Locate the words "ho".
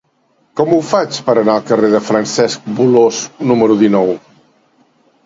0.75-0.77